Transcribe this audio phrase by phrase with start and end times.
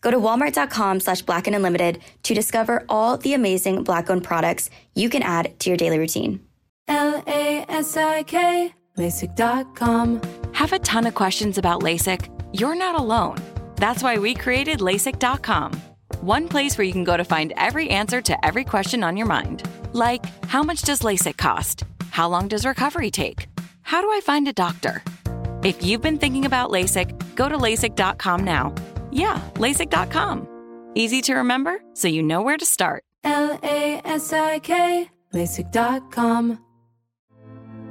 [0.00, 4.70] Go to walmart.com slash black and unlimited to discover all the amazing black owned products
[4.94, 6.40] you can add to your daily routine.
[6.86, 10.20] L A S I K, LASIK.com.
[10.52, 12.28] Have a ton of questions about LASIK?
[12.52, 13.36] You're not alone.
[13.76, 15.72] That's why we created LASIK.com.
[16.20, 19.26] One place where you can go to find every answer to every question on your
[19.26, 19.62] mind.
[19.92, 21.84] Like, how much does LASIK cost?
[22.10, 23.46] How long does recovery take?
[23.82, 25.02] How do I find a doctor?
[25.62, 28.74] If you've been thinking about LASIK, go to LASIK.com now.
[29.10, 30.46] Yeah, LASIK.com.
[30.94, 33.04] Easy to remember, so you know where to start.
[33.24, 36.58] L A S I K, LASIK.com.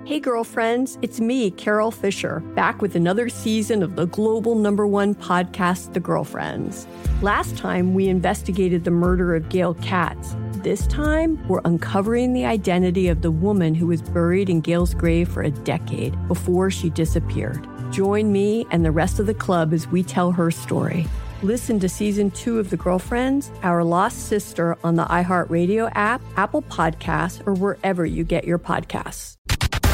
[0.05, 5.13] Hey, girlfriends, it's me, Carol Fisher, back with another season of the global number one
[5.13, 6.87] podcast, The Girlfriends.
[7.21, 10.33] Last time, we investigated the murder of Gail Katz.
[10.63, 15.27] This time, we're uncovering the identity of the woman who was buried in Gail's grave
[15.27, 17.67] for a decade before she disappeared.
[17.97, 21.07] Join me and the rest of the club as we tell her story.
[21.41, 26.61] Listen to season two of The Girlfriends, Our Lost Sister on the iHeartRadio app, Apple
[26.61, 29.37] Podcasts, or wherever you get your podcasts.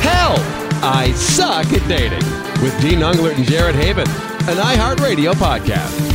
[0.02, 0.36] Hell,
[0.84, 2.28] I suck at dating
[2.62, 4.10] with Dean Unglert and Jared Haibon,
[4.50, 6.13] an iHeartRadio podcast.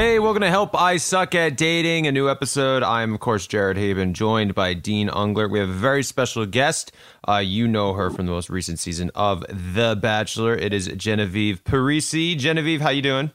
[0.00, 2.84] Hey, welcome to Help I Suck at Dating, a new episode.
[2.84, 5.50] I'm, of course, Jared Haibon, joined by Dean Unglert.
[5.50, 6.92] We have a very special guest.
[7.26, 10.54] Uh, you know her from the most recent season of The Bachelor.
[10.54, 12.38] It is Genevieve Parisi.
[12.38, 13.32] Genevieve, how you doing?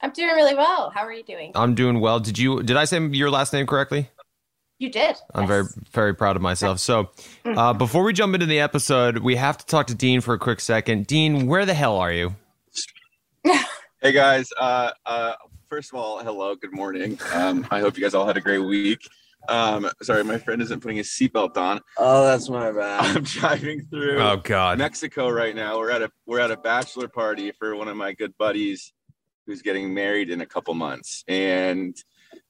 [0.00, 0.90] I'm doing really well.
[0.90, 1.52] How are you doing?
[1.54, 2.18] I'm doing well.
[2.18, 2.64] Did you?
[2.64, 4.10] Did I say your last name correctly?
[4.80, 5.18] You did.
[5.36, 6.80] I'm very, very proud of myself.
[6.80, 7.10] So,
[7.44, 10.38] uh, before we jump into the episode, we have to talk to Dean for a
[10.40, 11.06] quick second.
[11.06, 12.34] Dean, where the hell are you?
[14.02, 15.34] Hey guys, uh, uh,
[15.70, 17.16] first of all, hello, good morning.
[17.32, 19.08] Um, I hope you guys all had a great week.
[19.48, 21.80] Um, sorry, my friend isn't putting his seatbelt on.
[21.96, 23.16] Oh, that's my bad.
[23.16, 24.78] I'm driving through Oh God.
[24.78, 25.78] Mexico right now.
[25.78, 28.92] We're at a we're at a bachelor party for one of my good buddies
[29.46, 31.22] who's getting married in a couple months.
[31.28, 31.96] And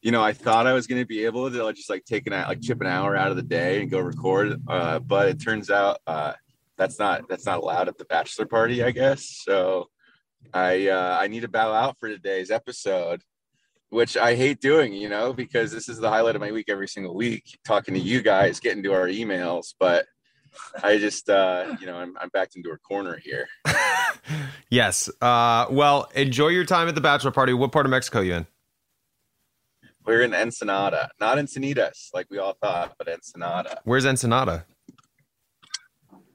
[0.01, 2.63] you know, I thought I was gonna be able to just like take an like
[2.63, 4.61] chip an hour out of the day and go record.
[4.67, 6.33] Uh, but it turns out uh,
[6.79, 9.43] that's not that's not allowed at the bachelor party, I guess.
[9.45, 9.91] So
[10.53, 13.23] I uh, I need to bow out for today's episode,
[13.91, 16.89] which I hate doing, you know, because this is the highlight of my week every
[16.89, 19.75] single week, talking to you guys, getting to our emails.
[19.79, 20.07] But
[20.83, 23.47] I just, uh, you know, I'm, I'm backed into a corner here.
[24.71, 25.11] Yes.
[25.21, 27.53] Uh, well, enjoy your time at the bachelor party.
[27.53, 28.47] What part of Mexico are you in?
[30.07, 33.81] We're in Ensenada, not Encinitas like we all thought, but Ensenada.
[33.85, 34.65] Where's Ensenada?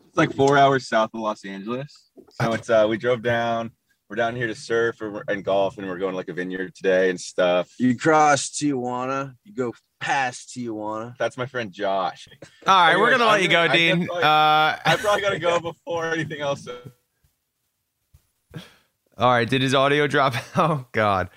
[0.08, 2.12] It's like four hours south of Los Angeles.
[2.30, 3.72] So it's uh, we drove down.
[4.16, 6.74] We're down here to surf and, and golf, and we're going to like a vineyard
[6.74, 7.70] today and stuff.
[7.78, 11.18] You cross Tijuana, you go past Tijuana.
[11.18, 12.30] That's my friend Josh.
[12.66, 14.00] All right, we're gonna let I'm you go, gonna- I Dean.
[14.00, 14.28] definitely- Uh,
[14.86, 16.66] I probably gotta go before anything else.
[19.18, 20.34] all right, did his audio drop?
[20.56, 21.30] Oh God.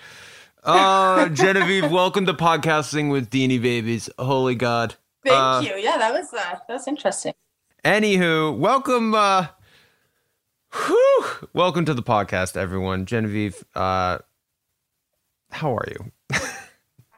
[0.63, 4.09] Uh, Genevieve, welcome to podcasting with Deanie Babies.
[4.17, 4.95] Holy God.
[5.25, 5.75] Thank Uh, you.
[5.83, 7.33] Yeah, that was uh, that was interesting.
[7.83, 9.13] Anywho, welcome.
[9.15, 9.47] Uh,
[10.73, 13.05] whew, welcome to the podcast, everyone.
[13.05, 14.19] Genevieve, uh,
[15.51, 16.11] how are you?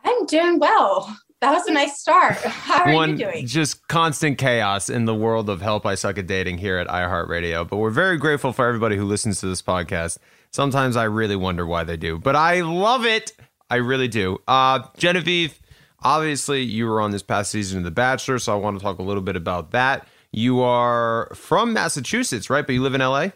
[0.03, 1.15] I'm doing well.
[1.41, 2.35] That was a nice start.
[2.35, 3.47] How are One, you doing?
[3.47, 7.67] just constant chaos in the world of help I suck at dating here at iHeartRadio.
[7.67, 10.19] But we're very grateful for everybody who listens to this podcast.
[10.51, 13.33] Sometimes I really wonder why they do, but I love it.
[13.71, 14.37] I really do.
[14.47, 15.59] Uh, Genevieve,
[16.03, 18.99] obviously you were on this past season of The Bachelor, so I want to talk
[18.99, 20.07] a little bit about that.
[20.31, 22.65] You are from Massachusetts, right?
[22.65, 23.29] But you live in LA?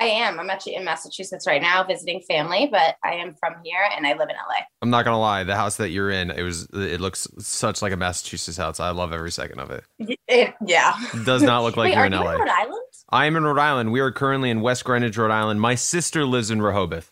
[0.00, 0.38] I am.
[0.38, 4.10] I'm actually in Massachusetts right now visiting family, but I am from here and I
[4.12, 4.64] live in LA.
[4.82, 7.92] I'm not gonna lie, the house that you're in, it was it looks such like
[7.92, 8.78] a Massachusetts house.
[8.80, 9.84] I love every second of it.
[10.28, 10.94] It- yeah.
[11.14, 12.32] It does not look like Wait, you're are in you LA.
[12.34, 12.82] in Rhode Island?
[13.10, 13.90] I am in Rhode Island.
[13.92, 15.60] We are currently in West Greenwich, Rhode Island.
[15.60, 17.10] My sister lives in Rehoboth.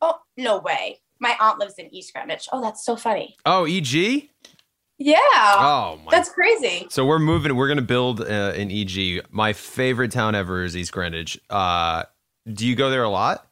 [0.00, 1.00] Oh, no way.
[1.20, 2.48] My aunt lives in East Greenwich.
[2.52, 3.36] Oh, that's so funny.
[3.44, 4.30] Oh, EG?
[5.00, 5.16] Yeah.
[5.22, 6.10] Oh my.
[6.10, 6.86] That's crazy.
[6.90, 7.56] So we're moving.
[7.56, 9.24] We're gonna build uh, in EG.
[9.30, 11.40] My favorite town ever is East Greenwich.
[11.48, 12.04] Uh,
[12.52, 13.46] do you go there a lot?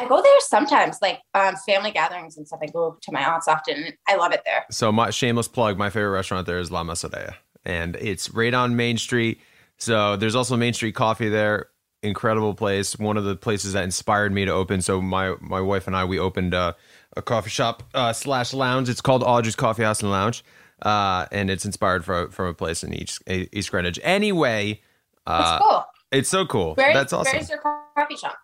[0.00, 2.58] I go there sometimes, like um, family gatherings and stuff.
[2.62, 3.92] I go to my aunt's often.
[4.08, 4.64] I love it there.
[4.72, 5.78] So my shameless plug.
[5.78, 9.40] My favorite restaurant there is La Masseria, and it's right on Main Street.
[9.78, 11.68] So there's also Main Street Coffee there.
[12.02, 12.98] Incredible place.
[12.98, 14.80] One of the places that inspired me to open.
[14.80, 16.72] So my my wife and I we opened uh,
[17.16, 18.88] a coffee shop uh, slash lounge.
[18.88, 20.42] It's called Audrey's Coffee House and Lounge,
[20.82, 24.00] uh, and it's inspired from from a place in East East Greenwich.
[24.02, 24.80] Anyway,
[25.26, 25.84] uh, That's cool.
[26.10, 26.74] it's so cool.
[26.74, 27.36] Where- That's awesome.
[27.36, 28.38] Where's your coffee shop?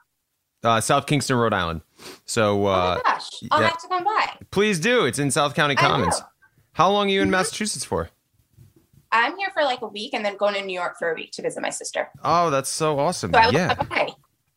[0.63, 1.81] Uh, South Kingstown, Rhode Island.
[2.27, 3.69] So oh uh, my gosh, I'll yeah.
[3.69, 4.37] have to come by.
[4.51, 5.07] please do.
[5.07, 6.21] It's in South County Commons.
[6.73, 8.11] How long are you in Massachusetts for?
[9.17, 11.33] I'm here for like a week and then going to New York for a week
[11.33, 12.09] to visit my sister.
[12.23, 13.33] Oh, that's so awesome.
[13.33, 13.75] So yeah.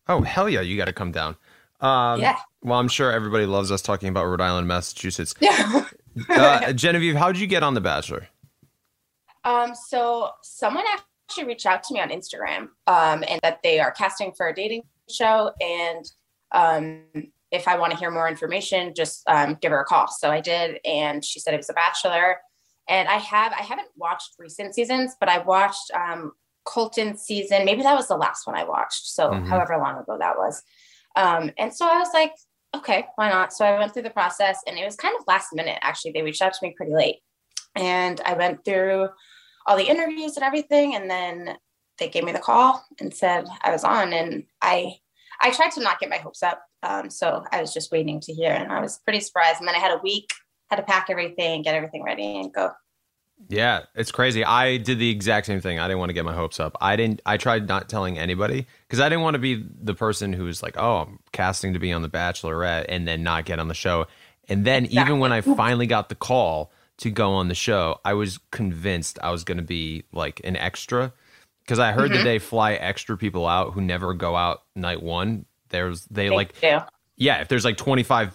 [0.07, 1.35] Oh hell yeah, you got to come down.
[1.81, 2.37] Um, Yeah.
[2.61, 5.33] Well, I'm sure everybody loves us talking about Rhode Island, Massachusetts.
[5.39, 5.85] Yeah.
[6.29, 8.27] uh, Genevieve, how did you get on The Bachelor?
[9.45, 13.91] Um, so someone actually reached out to me on Instagram, um, and that they are
[13.91, 16.11] casting for a dating show, and
[16.51, 17.03] um,
[17.51, 20.07] if I want to hear more information, just um, give her a call.
[20.07, 22.37] So I did, and she said it was a Bachelor,
[22.89, 26.33] and I have I haven't watched recent seasons, but I watched um,
[26.65, 27.63] Colton season.
[27.65, 29.05] Maybe that was the last one I watched.
[29.07, 29.47] So Mhm.
[29.47, 30.61] however long ago that was,
[31.15, 32.33] um, and so I was like,
[32.75, 33.53] okay, why not?
[33.53, 35.79] So I went through the process, and it was kind of last minute.
[35.81, 37.17] Actually, they reached out to me pretty late,
[37.75, 39.09] and I went through
[39.67, 41.55] all the interviews and everything and then
[41.99, 44.95] they gave me the call and said i was on and i
[45.41, 48.33] i tried to not get my hopes up um, so i was just waiting to
[48.33, 50.31] hear and i was pretty surprised and then i had a week
[50.69, 52.71] had to pack everything get everything ready and go
[53.47, 54.43] Yeah, it's crazy.
[54.43, 55.79] I did the exact same thing.
[55.79, 56.75] I didn't want to get my hopes up.
[56.81, 57.21] I didn't.
[57.25, 60.61] I tried not telling anybody because I didn't want to be the person who was
[60.61, 63.73] like, "Oh, I'm casting to be on The Bachelorette," and then not get on the
[63.73, 64.07] show.
[64.49, 68.13] And then even when I finally got the call to go on the show, I
[68.13, 71.13] was convinced I was going to be like an extra
[71.63, 72.23] because I heard that Mhm.
[72.25, 75.45] they fly extra people out who never go out night one.
[75.69, 76.79] There's they They like do.
[77.15, 78.33] yeah, if there's like 25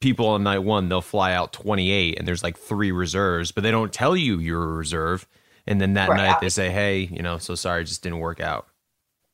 [0.00, 3.70] people on night one, they'll fly out 28 and there's like three reserves, but they
[3.70, 5.26] don't tell you you're a reserve.
[5.66, 6.16] And then that Right.
[6.16, 8.66] night they say, hey, you know, so sorry, it just didn't work out.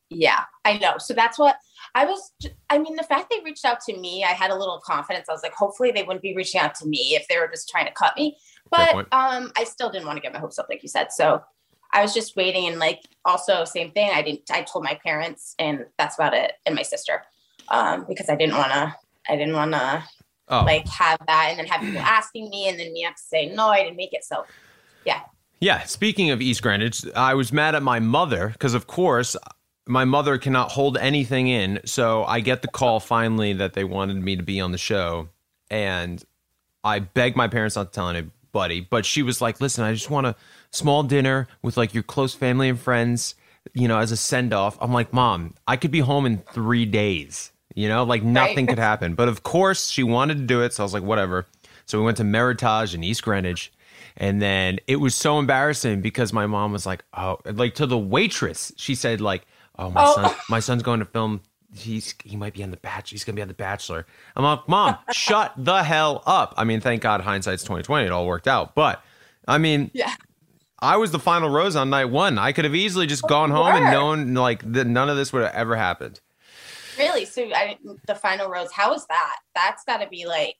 [0.09, 1.55] yeah i know so that's what
[1.95, 2.31] i was
[2.69, 5.31] I mean the fact they reached out to me i had a little confidence i
[5.31, 7.85] was like hopefully they wouldn't be reaching out to me if they were just trying
[7.87, 8.37] to cut me
[8.69, 11.41] but um i still didn't want to get my hopes up like you said so
[11.93, 15.55] i was just waiting and like also same thing i didn't i told my parents
[15.57, 17.23] and that's about it and my sister
[17.69, 18.93] um because i didn't want to
[19.29, 20.03] i didn't want to
[20.49, 20.63] Oh.
[20.65, 23.47] like have that and then have people asking me and then me have to say
[23.47, 24.45] no i didn't make it so
[25.05, 25.21] yeah
[25.61, 25.83] Yeah.
[25.83, 29.37] Speaking of East Greenwich, I was mad at my mother because, of course,
[29.87, 31.79] my mother cannot hold anything in.
[31.85, 35.29] So I get the call finally that they wanted me to be on the show.
[35.69, 36.21] And
[36.83, 38.81] I begged my parents not to tell anybody.
[38.81, 40.35] But she was like, listen, I just want a
[40.71, 43.35] small dinner with like your close family and friends,
[43.73, 44.77] you know, as a send off.
[44.81, 47.52] I'm like, mom, I could be home in three days.
[47.75, 49.15] You know, like nothing could happen.
[49.15, 50.73] But of course, she wanted to do it.
[50.73, 51.45] So I was like, whatever.
[51.85, 53.71] So we went to Meritage in East Greenwich.
[54.15, 57.97] And then it was so embarrassing because my mom was like, oh, like to the
[57.97, 59.47] waitress, she said, like,
[59.79, 60.13] oh, my Oh.
[60.15, 61.41] son, my son's going to film.
[61.75, 63.15] He's he might be on the Bachelor.
[63.15, 64.05] He's gonna be on the Bachelor.
[64.35, 66.53] I'm like, mom, shut the hell up.
[66.55, 68.05] I mean, thank God hindsight's 2020.
[68.05, 68.75] It all worked out.
[68.75, 69.03] But
[69.47, 70.13] I mean, yeah.
[70.79, 72.37] I was the final rose on night one.
[72.37, 75.41] I could have easily just gone home and known like that none of this would
[75.43, 76.19] have ever happened.
[76.97, 77.25] Really?
[77.25, 79.39] So I the final rose, how was that?
[79.55, 80.57] That's got to be like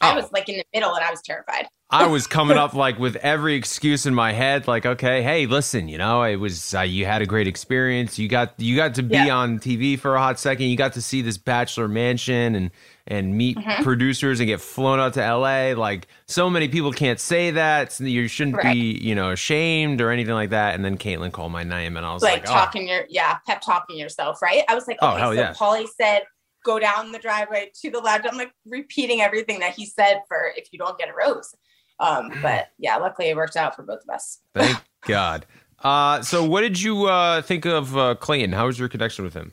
[0.00, 0.16] I Oh.
[0.16, 1.66] was like in the middle and I was terrified.
[1.88, 5.88] I was coming up like with every excuse in my head, like, okay, hey, listen,
[5.88, 8.18] you know, it was uh, you had a great experience.
[8.18, 9.36] You got you got to be Yeah.
[9.36, 10.66] on TV for a hot second.
[10.66, 12.70] You got to see this bachelor mansion and
[13.08, 13.84] and meet Mhm.
[13.84, 15.74] producers and get flown out to LA.
[15.74, 17.92] Like so many people can't say that.
[17.92, 18.72] So you shouldn't Right.
[18.74, 20.74] be, you know, ashamed or anything like that.
[20.74, 23.38] And then Kaitlyn called my name, and I was like, like, oh, talking your yeah,
[23.46, 24.64] pep talking yourself, right?
[24.68, 25.52] I was like, Oh, okay, hell so yeah.
[25.52, 26.22] Paulie said
[26.66, 28.26] go down the driveway to the left.
[28.28, 31.54] I'm like repeating everything that he said for if you don't get a rose.
[32.00, 34.40] Um, but yeah, luckily it worked out for both of us.
[34.52, 35.46] thank God.
[35.82, 38.52] Uh, so what did you uh, think of uh, Clayton?
[38.52, 39.52] How was your connection with him?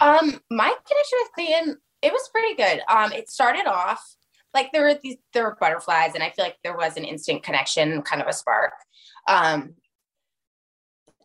[0.00, 2.82] Um, my connection with Clayton, it was pretty good.
[2.88, 4.02] Um, it started off
[4.52, 7.42] like there were these there were butterflies, and I feel like there was an instant
[7.42, 8.72] connection, kind of a spark.
[9.28, 9.74] Um,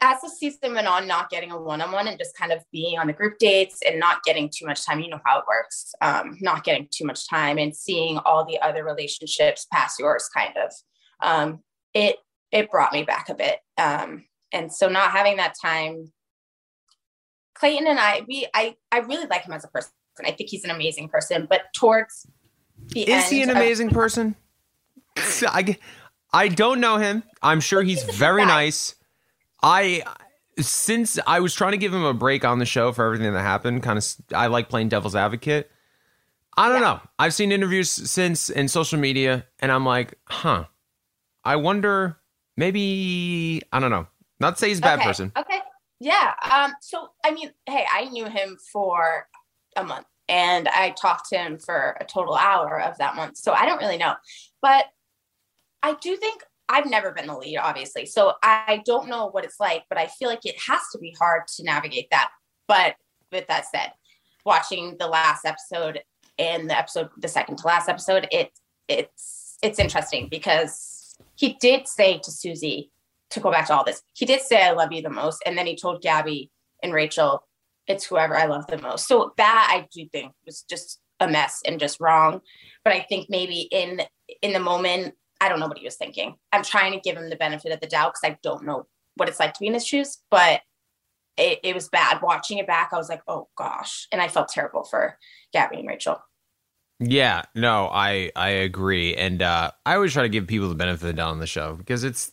[0.02, 3.08] as the season went on, not getting a one-on-one and just kind of being on
[3.08, 5.00] the group dates and not getting too much time.
[5.00, 5.94] You know how it works.
[6.02, 10.54] Um, not getting too much time and seeing all the other relationships past yours, kind
[10.58, 10.72] of.
[11.22, 11.60] Um,
[11.94, 12.18] it
[12.52, 13.60] it brought me back a bit.
[13.78, 16.12] Um, and so not having that time
[17.58, 19.92] Clayton and I, we, I, I really like him as a person.
[20.24, 21.48] I think he's an amazing person.
[21.50, 22.28] But towards
[22.90, 24.36] the Is he an of- amazing person?
[25.18, 25.78] I,
[26.32, 27.24] I don't know him.
[27.42, 28.96] I'm sure he's very nice.
[29.62, 30.04] I
[30.60, 33.42] since I was trying to give him a break on the show for everything that
[33.42, 35.72] happened, kind of I like playing devil's advocate.
[36.56, 37.00] I don't know.
[37.20, 40.66] I've seen interviews since in social media and I'm like, "Huh.
[41.44, 42.18] I wonder
[42.56, 44.08] maybe I don't know.
[44.40, 45.32] Not to say he's a bad Okay, person.
[45.38, 45.60] Okay.
[46.00, 46.34] Yeah.
[46.52, 49.28] Um, so I mean, hey, I knew him for
[49.76, 53.38] a month and I talked to him for a total hour of that month.
[53.38, 54.16] So I don't really know.
[54.62, 54.86] But
[55.84, 58.06] I do think I've never been the lead, obviously.
[58.06, 61.16] So I don't know what it's like, but I feel like it has to be
[61.18, 62.30] hard to navigate that.
[62.68, 62.96] But
[63.32, 63.92] with that said,
[64.46, 66.02] watching the last episode
[66.38, 68.52] and the episode, the second to last episode, it
[68.88, 72.92] it's it's interesting because he did say to Susie
[73.30, 74.02] to go back to all this.
[74.14, 76.52] He did say I love you the most, and then he told Gabby
[76.84, 77.44] and Rachel,
[77.88, 79.08] it's whoever I love the most.
[79.08, 82.42] So that I do think was just a mess and just wrong.
[82.84, 84.02] But I think maybe in
[84.42, 86.36] in the moment, I don't know what he was thinking.
[86.52, 89.30] I'm trying to give him the benefit of the doubt because I don't know what
[89.30, 90.62] it's like to be in his shoes, but
[91.38, 92.22] it, it was bad.
[92.22, 94.08] Watching it back, I was like, oh gosh.
[94.12, 95.18] And I felt terrible for
[95.54, 96.20] Gabby and Rachel.
[97.00, 101.04] Yeah, no, I I agree, and uh, I always try to give people the benefit
[101.04, 102.32] of the doubt on the show because it's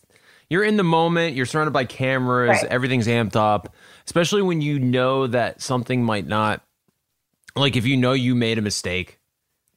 [0.49, 2.71] you're in the moment, you're surrounded by cameras, Right.
[2.71, 3.75] everything's amped up,
[4.07, 6.63] especially when you know that something might not,
[7.55, 9.19] like if you know you made a mistake,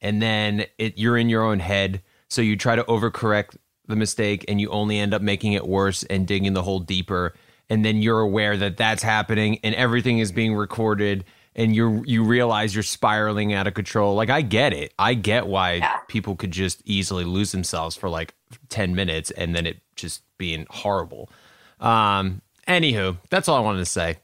[0.01, 3.57] and then it you're in your own head, so you try to overcorrect
[3.87, 7.33] the mistake, and you only end up making it worse and digging the hole deeper,
[7.69, 12.23] and then you're aware that that's happening, and everything is being recorded and you you
[12.23, 14.15] realize you're spiraling out of control.
[14.15, 14.93] Like I get it.
[14.97, 18.33] I get why people could just easily lose themselves for like
[18.69, 21.29] 10 minutes and then it just being horrible.
[21.79, 24.19] Um anywho, that's all I wanted to say.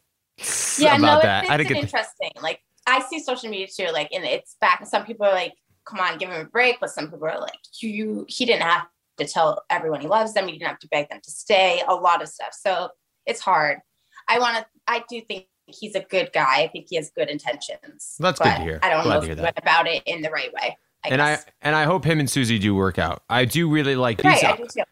[0.78, 1.44] yeah, about no, that.
[1.44, 2.32] It's, I it's didn't get interesting.
[2.42, 4.86] Like I see social media too, like and it's back.
[4.86, 5.54] Some people are like,
[5.86, 8.88] "Come on, give him a break," but some people are like, "You, he didn't have
[9.18, 10.48] to tell everyone he loves them.
[10.48, 11.82] He didn't have to beg them to stay.
[11.88, 12.54] A lot of stuff.
[12.54, 12.89] So
[13.25, 13.80] it's hard.
[14.27, 14.65] I want to.
[14.88, 16.63] I do think he's a good guy.
[16.63, 18.18] I think he has good intentions.
[18.20, 18.80] That's good to hear.
[18.84, 19.44] I don't Glad know to if hear he that.
[19.44, 20.77] went about it in the right way.
[21.04, 21.46] I and guess.
[21.46, 23.24] I and I hope him and Susie do work out.
[23.30, 24.84] I do really like these right, too.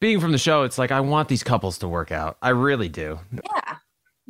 [0.00, 2.36] being from the show, it's like I want these couples to work out.
[2.42, 3.18] I really do.
[3.32, 3.60] Yeah.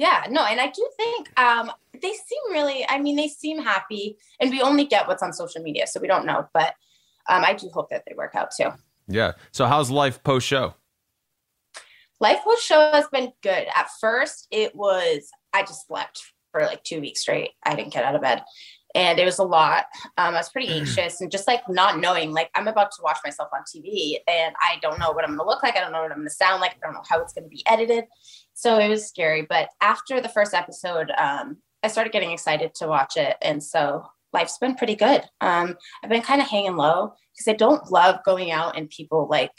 [0.02, 4.16] Yeah, no, and I do think um they seem really I mean they seem happy
[4.40, 6.74] and we only get what's on social media so we don't know but
[7.28, 8.70] um I do hope that they work out too.
[9.06, 9.32] Yeah.
[9.52, 10.74] So how's life post show?
[12.18, 13.68] Life post show has been good.
[13.76, 17.50] At first it was I just slept for like 2 weeks straight.
[17.62, 18.42] I didn't get out of bed.
[18.94, 19.86] And it was a lot.
[20.18, 23.18] Um, I was pretty anxious and just like not knowing, like I'm about to watch
[23.24, 25.76] myself on TV and I don't know what I'm gonna look like.
[25.76, 26.72] I don't know what I'm gonna sound like.
[26.72, 28.04] I don't know how it's gonna be edited.
[28.54, 29.42] So it was scary.
[29.48, 33.36] But after the first episode, um, I started getting excited to watch it.
[33.42, 35.22] And so life's been pretty good.
[35.40, 39.26] Um, I've been kind of hanging low because I don't love going out and people
[39.30, 39.52] like,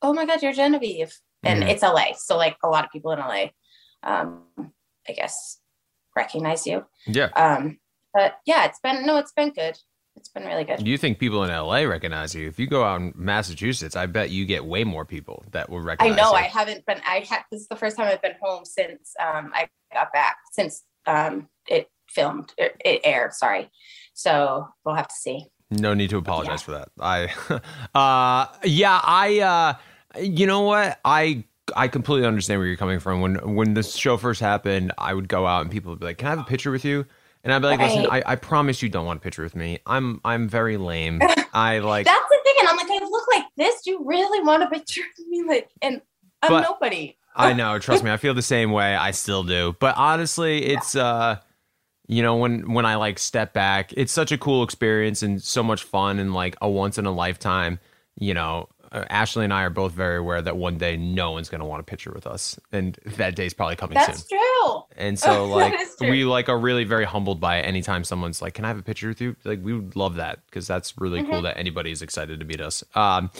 [0.00, 1.12] oh my God, you're Genevieve.
[1.42, 1.68] And Mhm.
[1.70, 2.12] it's LA.
[2.16, 3.50] So like a lot of people in LA,
[4.02, 4.44] um,
[5.08, 5.60] I guess,
[6.16, 6.86] recognize you.
[7.06, 7.30] Yeah.
[8.14, 9.76] But yeah, it's been, no, it's been good.
[10.16, 10.82] It's been really good.
[10.82, 12.46] Do you think people in LA recognize you?
[12.46, 15.80] If you go out in Massachusetts, I bet you get way more people that will
[15.80, 16.16] recognize.
[16.16, 16.36] I know you.
[16.36, 17.00] I haven't been.
[17.04, 20.36] I ha- this is the first time I've been home since um, I got back.
[20.52, 23.32] Since um, it filmed, it, it aired.
[23.34, 23.70] Sorry,
[24.14, 25.46] so we'll have to see.
[25.70, 26.88] No need to apologize for that.
[27.00, 27.24] I,
[27.94, 31.00] uh, yeah, I, uh, you know what?
[31.04, 31.44] I,
[31.74, 33.20] I completely understand where you're coming from.
[33.20, 36.18] When, when this show first happened, I would go out and people would be like,
[36.18, 37.06] "Can I have a picture with you?"
[37.44, 39.78] And I'd be like, "Listen, I, I promise you don't want a picture with me.
[39.86, 41.20] I'm, I'm very lame.
[41.52, 43.82] I like, That's the thing, and I'm like, I look like this.
[43.82, 45.44] Do you really want a picture of me?
[45.46, 46.00] Like, and
[46.42, 47.16] I'm But- nobody.
[47.36, 47.78] I know.
[47.80, 48.94] Trust me, I feel the same way.
[48.94, 49.74] I still do.
[49.80, 51.38] But honestly, it's uh
[52.06, 55.62] you know when when I like step back, it's such a cool experience and so
[55.64, 57.80] much fun and like a once in a lifetime.
[58.16, 58.68] You know,
[59.10, 61.80] Ashley and I are both very aware that one day no one's going to want
[61.80, 64.06] a picture with us, and that day's probably coming soon.
[64.06, 64.82] That's true.
[64.96, 68.64] And so like we like are really very humbled by it anytime someone's like, "Can
[68.64, 71.40] I have a picture with you?" Like we would love that because that's really cool
[71.40, 71.42] Mhm.
[71.44, 72.84] that anybody is excited to meet us.
[72.94, 73.30] Um,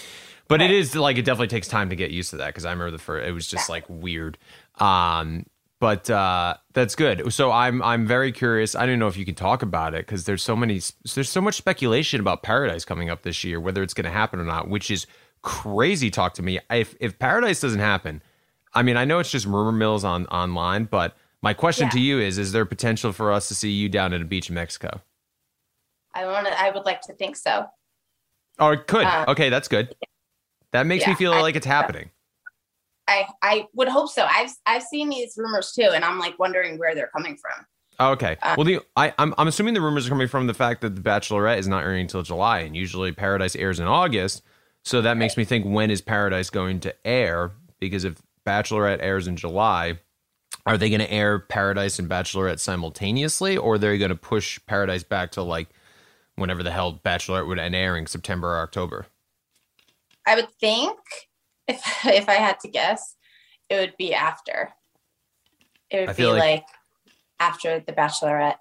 [0.49, 2.71] but it is like it definitely takes time to get used to that because I
[2.73, 4.37] remember the first it was just like weird.
[4.79, 5.47] Um,
[5.81, 7.33] but uh, that's good.
[7.33, 8.75] So I'm I'm very curious.
[8.75, 10.81] I don't know if you can talk about it because there's so many
[11.15, 14.41] there's so much speculation about Paradise coming up this year, whether it's going to happen
[14.41, 15.07] or not, which is
[15.45, 16.11] crazy.
[16.11, 16.59] Talk to me.
[16.71, 18.21] If if Paradise doesn't happen,
[18.73, 21.91] I mean, I know it's just rumor mills on online, but my question Yeah.
[21.91, 24.49] to you is: Is there potential for us to see you down at a beach
[24.49, 25.03] in Mexico?
[26.15, 26.61] I want to.
[26.61, 27.67] I would like to think so.
[28.59, 29.05] Oh, it could.
[29.05, 29.95] Uh, okay, that's good.
[30.73, 32.11] That makes me feel I like it's happening.
[33.07, 34.25] I I would hope so.
[34.25, 37.67] I've I've seen these rumors too, and I'm like wondering where they're coming from.
[38.01, 38.37] Oh, okay.
[38.43, 40.97] Uh, well, the I, I'm I'm assuming the rumors are coming from the fact that
[40.97, 44.43] the Bachelorette is not airing until July, and usually Paradise airs in August.
[44.85, 47.53] So that makes me think: when is Paradise going to air?
[47.81, 49.99] Because if Bachelorette airs in July,
[50.67, 55.03] are they going to air Paradise and Bachelorette simultaneously, or they're going to push Paradise
[55.03, 55.69] back to like
[56.37, 59.07] whenever the hell Bachelorette would end airing, September or October?
[60.27, 60.99] I would think
[61.69, 63.17] if if I had to guess,
[63.69, 64.71] it would be after.
[65.91, 66.65] It would I be like, like-
[67.41, 68.57] after The Bachelorette.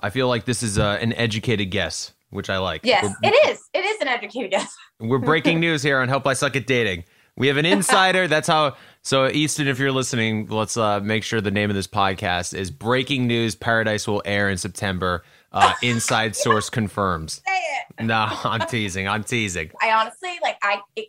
[0.00, 2.82] I feel like this is uh, an educated guess, which I like.
[2.84, 3.68] Yes, We're- it is.
[3.74, 4.74] It is an educated guess.
[5.00, 7.04] We're breaking news here on Help I Suck at Dating.
[7.36, 8.26] We have an insider.
[8.28, 8.76] That's how.
[9.02, 12.70] So, Easton, if you're listening, let's uh, make sure the name of this podcast is
[12.70, 15.22] Breaking News Paradise will air in September.
[15.52, 17.40] Uh, inside source confirms.
[17.46, 17.52] Say
[17.98, 18.04] it.
[18.04, 19.08] No, I'm teasing.
[19.08, 19.70] I'm teasing.
[19.80, 20.58] I honestly like.
[20.62, 21.08] I it,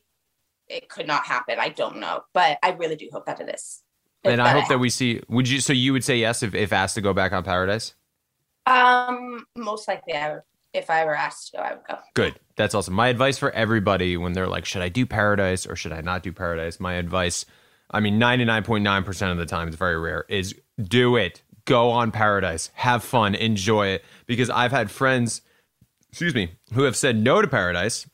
[0.68, 1.58] it could not happen.
[1.60, 3.82] I don't know, but I really do hope that it is.
[4.24, 5.22] It And I hope that we see.
[5.30, 5.60] Would you?
[5.60, 7.96] So, you would say yes if, if asked to go back on Paradise?
[8.66, 10.42] Um, most likely, I would.
[10.74, 11.98] If I were asked to go, I would go.
[12.14, 12.40] Good.
[12.56, 12.94] That's awesome.
[12.94, 16.22] My advice for everybody when they're like, should I do Paradise or should I not
[16.22, 16.80] do Paradise?
[16.80, 17.46] My advice,
[17.90, 21.42] I mean, 99.9% of the time, it's very rare, is do it.
[21.66, 22.70] Go on Paradise.
[22.76, 23.36] Have fun.
[23.36, 24.06] Enjoy it.
[24.28, 25.42] Because I've had friends,
[26.10, 28.08] excuse me, who have said no to Paradise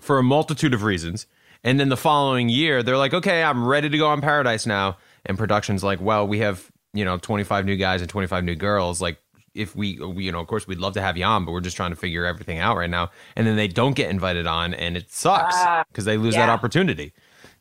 [0.00, 1.26] for a multitude of reasons.
[1.64, 4.96] And then the following year, they're like, okay, I'm ready to go on Paradise now.
[5.26, 9.00] And production's like, well, we have, you know, 25 new guys and 25 new girls.
[9.00, 9.18] Like,
[9.54, 11.60] if we, we, you know, of course, we'd love to have you on, but we're
[11.60, 13.10] just trying to figure everything out right now.
[13.36, 16.48] And then they don't get invited on, and it sucks Ah, because they lose that
[16.48, 17.12] opportunity.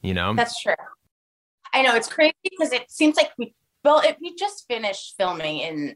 [0.01, 0.75] You know, That's true.
[1.73, 3.53] I know it's crazy because it seems like we
[3.83, 5.95] well, it, we just finished filming in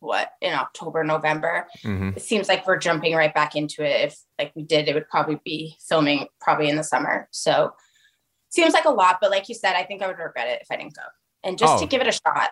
[0.00, 1.66] what in October, November.
[1.84, 2.16] Mhm.
[2.16, 4.00] It seems like we're jumping right back into it.
[4.06, 7.28] If like we did, it would probably be filming probably in the summer.
[7.32, 7.74] So
[8.48, 10.68] seems like a lot, but like you said, I think I would regret it if
[10.70, 11.02] I didn't go.
[11.44, 11.80] And just Oh.
[11.80, 12.50] to give it a shot,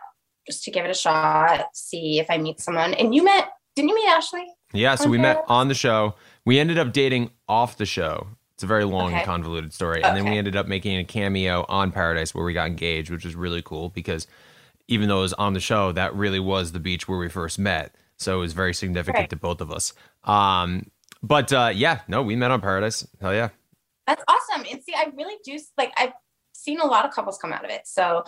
[0.49, 2.95] just to give it a shot, see if I meet someone.
[2.95, 4.47] And you met, didn't you meet Ashley?
[4.73, 6.15] Yeah, so we met on the show.
[6.45, 8.27] We ended up dating off the show.
[8.55, 10.03] It's a very long and convoluted story.
[10.03, 13.25] And then we ended up making a cameo on Paradise where we got engaged, which
[13.25, 14.27] was really cool because
[14.89, 17.59] even though it was on the show, that really was the beach where we first
[17.59, 17.95] met.
[18.17, 19.31] So it was very significant Right.
[19.31, 19.93] to both of us.
[20.25, 20.91] Um,
[21.23, 23.07] but uh, yeah, no, we met on Paradise.
[23.21, 23.51] Hell yeah.
[24.07, 24.67] That's awesome.
[24.71, 26.13] And see, I really do like I've
[26.53, 27.83] seen a lot of couples come out of it.
[27.85, 28.25] So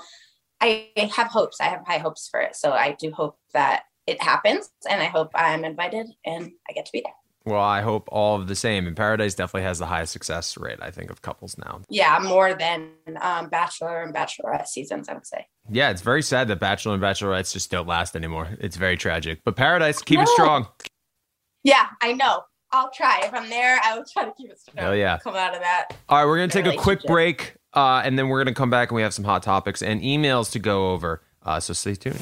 [0.61, 1.61] I have hopes.
[1.61, 2.57] I have high hopes for it.
[2.57, 6.87] So I do hope that it happens and I hope I'm invited and I get
[6.87, 7.15] to be there.
[7.47, 8.87] Well, I hope all of the same.
[8.87, 11.81] And Paradise definitely has the highest success rate, I think, of couples now.
[11.89, 15.47] Yeah, more than um, Bachelor and Bachelorette seasons, I would say.
[15.71, 18.49] Yeah, it's very sad that Bachelor and Bachelorettes just don't last anymore.
[18.61, 19.41] It's very tragic.
[19.45, 20.69] But Paradise, keep it strong.
[21.63, 22.43] Yeah, I know.
[22.73, 23.21] I'll try.
[23.25, 24.77] If I'm there, I will try to keep it strong.
[24.77, 25.19] Hell yeah.
[25.19, 25.97] Come out of that.
[26.09, 28.59] All right, we're going to take a quick break uh, and then we're going to
[28.59, 31.23] come back and we have some hot topics and emails to go over.
[31.43, 32.21] Uh, so stay tuned.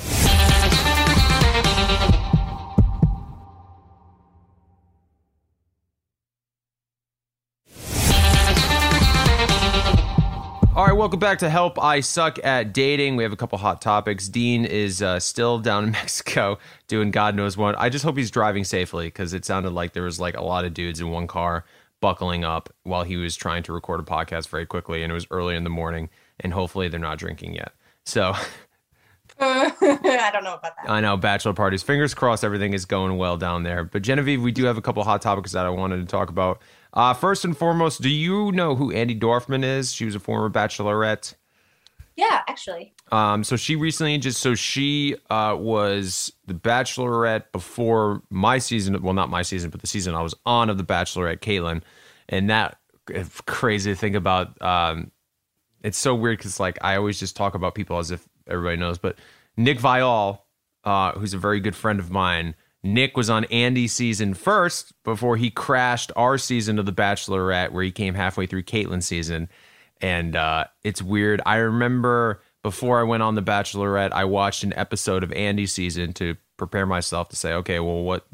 [10.78, 13.16] All right, welcome back to Help I Suck at Dating.
[13.16, 14.28] We have a couple hot topics.
[14.28, 17.76] Dean is uh, still down in Mexico doing God knows what.
[17.76, 20.64] I just hope he's driving safely because it sounded like there was like a lot
[20.64, 21.64] of dudes in one car
[22.00, 25.26] buckling up while he was trying to record a podcast very quickly, and it was
[25.32, 26.10] early in the morning.
[26.38, 27.72] And hopefully, they're not drinking yet.
[28.06, 28.34] So
[29.40, 30.88] I don't know about that.
[30.88, 31.82] I know bachelor parties.
[31.82, 33.82] Fingers crossed, everything is going well down there.
[33.82, 36.62] But Genevieve, we do have a couple hot topics that I wanted to talk about.
[36.92, 39.92] Uh, first and foremost, do you know who Andi Dorfman is?
[39.92, 41.34] She was a former bachelorette.
[42.18, 42.94] Yeah, actually.
[43.12, 49.00] Um, so she recently just so she uh, was the Bachelorette before my season.
[49.00, 51.82] Well, not my season, but the season I was on of the Bachelorette, Kaitlyn,
[52.28, 52.78] and that
[53.46, 54.60] crazy to think about.
[54.60, 55.12] Um,
[55.84, 58.98] it's so weird because like I always just talk about people as if everybody knows,
[58.98, 59.16] but
[59.56, 60.40] Nick Viall,
[60.82, 62.56] uh, who's a very good friend of mine.
[62.82, 67.82] Nick was on Andi's season first before he crashed our season of The Bachelorette, where
[67.82, 69.48] he came halfway through Kaitlyn's season
[70.00, 71.40] and uh, it's weird.
[71.46, 76.12] I remember before I went on The Bachelorette, I watched an episode of Andi's season
[76.14, 78.26] to prepare myself to say, okay, well, what,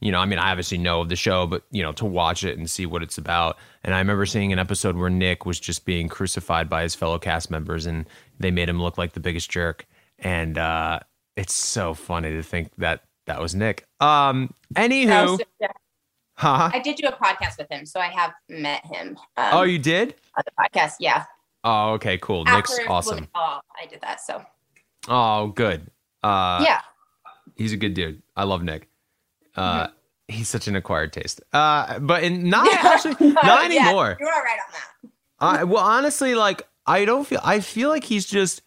[0.00, 2.44] you know, I mean, I obviously know of the show, but, you know, to watch
[2.44, 3.58] it and see what it's about.
[3.82, 7.18] And I remember seeing an episode where Nick was just being crucified by his fellow
[7.18, 8.06] cast members and
[8.38, 9.86] they made him look like the biggest jerk.
[10.18, 11.00] And uh,
[11.36, 13.86] it's so funny to think that that was Nick.
[14.00, 15.68] Um, anywho, was- yeah.
[16.34, 16.70] huh?
[16.72, 19.16] I did do a podcast with him, so I have met him.
[19.36, 20.14] Um, Oh, you did?
[20.36, 21.24] on the podcast, yeah.
[21.64, 22.44] Oh, okay, cool.
[22.44, 23.28] Nick's awesome.
[23.34, 24.20] Talk, I did that.
[24.20, 24.44] So
[25.08, 25.90] Oh, good.
[26.22, 26.80] Uh, yeah,
[27.56, 28.22] he's a good dude.
[28.36, 28.88] I love Nick.
[29.56, 29.92] Uh, Mm-hmm.
[30.28, 31.42] He's such an acquired taste.
[31.52, 34.16] Uh, but in, not actually, not Yeah, anymore.
[34.18, 35.60] You are right on that.
[35.60, 37.40] I, well, honestly, like I don't feel.
[37.44, 38.62] I feel like he's just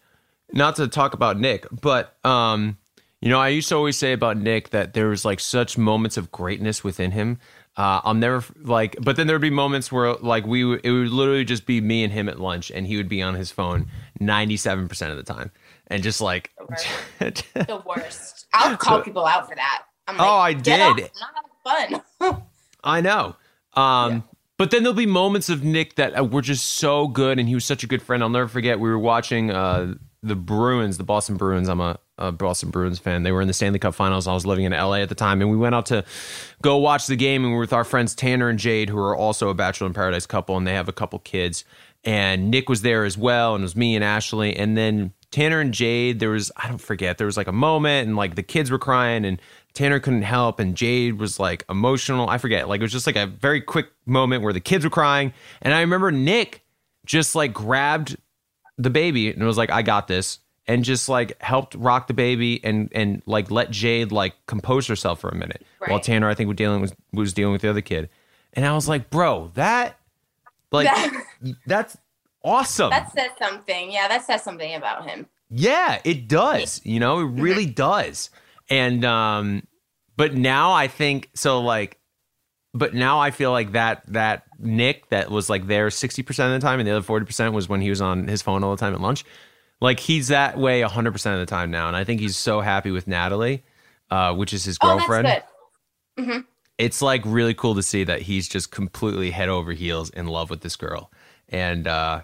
[0.52, 2.76] not to talk about Nick, but um,
[3.26, 6.16] you know, I used to always say about Nick that there was like such moments
[6.16, 7.38] of greatness within him.
[7.76, 11.10] Uh, I'll never like, but then there'd be moments where like we would, it would
[11.10, 13.88] literally just be me and him at lunch, and he would be on his phone
[14.20, 15.50] ninety seven percent of the time,
[15.88, 16.52] and just like,
[17.18, 18.46] The worst.
[18.54, 19.82] I'll call people out for that.
[20.06, 20.78] I'm Oh, I did.
[20.78, 22.42] Not fun.
[22.84, 23.34] I know.
[23.74, 24.22] Um,
[24.56, 27.54] But then there'll be moments of Nick that uh, were just so good, and he
[27.56, 28.22] was such a good friend.
[28.22, 28.78] I'll never forget.
[28.78, 31.68] We were watching uh, the Bruins, the Boston Bruins.
[31.68, 33.22] I'm a, a Boston Bruins fan.
[33.22, 34.26] They were in the Stanley Cup Finals.
[34.26, 36.04] I was living in LA at the time, and we went out to
[36.62, 37.42] go watch the game.
[37.42, 39.92] And we were with our friends Tanner and Jade, who are also a Bachelor in
[39.94, 41.64] Paradise couple, and they have a couple kids.
[42.04, 44.56] And Nick was there as well, and it was me and Ashley.
[44.56, 48.06] And then Tanner and Jade, there was I don't forget, there was like a moment,
[48.06, 49.40] and like the kids were crying, and
[49.74, 52.28] Tanner couldn't help, and Jade was like emotional.
[52.30, 54.90] I forget, like it was just like a very quick moment where the kids were
[54.90, 56.64] crying, and I remember Nick
[57.04, 58.16] just like grabbed
[58.78, 62.62] the baby and was like, "I got this," and just like helped rock the baby
[62.64, 66.48] and and like let Jade like compose herself for a minute while Tanner I think
[66.48, 68.08] was dealing was was dealing with the other kid,
[68.52, 69.98] and I was like, "Bro, that
[70.72, 70.88] like
[71.66, 71.96] that's
[72.42, 73.90] awesome." That says something.
[73.90, 75.26] Yeah, that says something about him.
[75.50, 76.80] Yeah, it does.
[76.84, 78.30] You know, it really does.
[78.68, 79.66] And um
[80.16, 81.98] but now I think so like
[82.74, 86.58] but now I feel like that that Nick that was like there 60% of the
[86.58, 88.94] time and the other 40% was when he was on his phone all the time
[88.94, 89.24] at lunch.
[89.80, 92.90] Like he's that way 100% of the time now and I think he's so happy
[92.90, 93.64] with Natalie
[94.10, 95.26] uh which is his Oh, girlfriend.
[95.26, 95.46] that's
[96.16, 96.24] good.
[96.24, 96.38] hmm
[96.78, 100.48] It's like really cool to see that he's just completely head over heels in love
[100.50, 101.10] with this girl.
[101.48, 102.22] And uh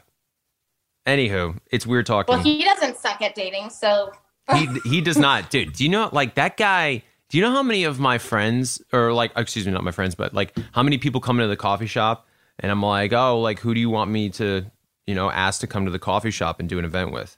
[1.07, 4.13] anywho, it's weird talking Well, he doesn't suck at dating, so
[4.55, 5.73] he he does not, dude.
[5.73, 7.03] Do you know like that guy?
[7.29, 10.15] Do you know how many of my friends, or like, excuse me, not my friends,
[10.15, 12.27] but like how many people come into the coffee shop,
[12.59, 14.67] and I'm like, oh, like who do you want me to,
[15.07, 17.37] you know, ask to come to the coffee shop and do an event with?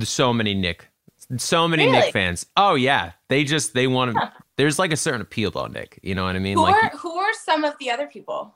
[0.00, 0.88] So many Nick,
[1.36, 1.98] so many Really?
[1.98, 2.46] Nick fans.
[2.56, 4.32] Oh yeah, they just they want to.
[4.56, 5.98] There's like a certain appeal about Nick.
[6.02, 6.56] You know what I mean?
[6.56, 8.54] who like, are who are some of the other people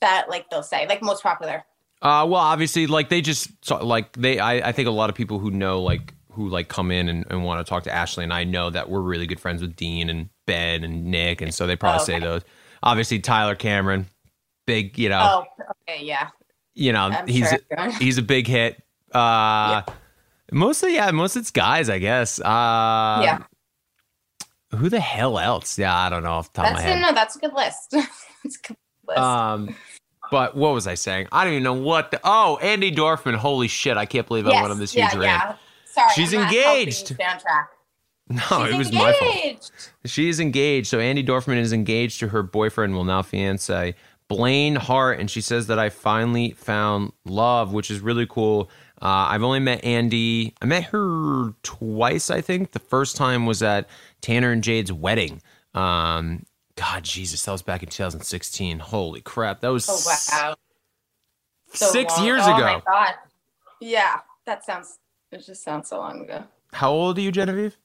[0.00, 1.64] that like they'll say like most popular?
[2.00, 3.50] Uh, well, obviously, like they just
[3.82, 4.38] like they.
[4.38, 7.26] I, I think a lot of people who know like who like come in and,
[7.30, 9.74] and want to talk to Ashley and I know that we're really good friends with
[9.74, 12.42] Dean and Ben and Nick, and so they probably Oh, say those.
[12.84, 14.06] Obviously, Tyler Cameron,
[14.64, 16.28] big, you know, Oh, okay, yeah.
[16.74, 18.80] you know, I'm he's sure he's a big hit.
[19.12, 19.82] Uh,
[20.52, 22.40] mostly, yeah, most it's guys, I guess.
[22.40, 23.38] Uh, yeah.
[24.76, 25.78] Who the hell else?
[25.78, 27.00] Yeah, I don't know off the top That's of my head.
[27.00, 27.94] no, that's a good list.
[28.44, 29.18] it's a good list.
[29.18, 29.74] Um,
[30.30, 31.28] but what was I saying?
[31.32, 32.10] I don't even know what.
[32.10, 33.34] The, oh, Andi Dorfman!
[33.36, 33.96] Holy shit!
[33.96, 35.22] I can't believe I yes, went on this huge yeah, rant.
[35.22, 35.54] yeah.
[35.86, 37.10] Sorry, She's I'm engaged.
[37.10, 37.70] you stay on track.
[38.30, 39.36] No, She's it was my fault.
[39.36, 39.70] engaged.
[40.04, 40.88] She is engaged.
[40.88, 43.94] So Andi Dorfman is engaged to her boyfriend, well now fiance,
[44.28, 48.70] Blaine Hart, and she says that I finally found love, which is really cool.
[49.00, 50.52] Uh, I've only met Andi.
[50.60, 52.72] I met her twice, I think.
[52.72, 53.88] The first time was at
[54.20, 55.40] Tanner and Jade's wedding.
[55.74, 56.44] Um,
[56.76, 58.78] God, Jesus, that was back in 2016.
[58.80, 60.54] Holy crap, that was Oh wow.
[61.72, 62.26] So six long.
[62.26, 62.64] years oh, ago.
[62.64, 63.14] my god.
[63.80, 64.98] Yeah, that sounds.
[65.30, 66.42] It just sounds so long ago.
[66.72, 67.76] How old are you, Genevieve?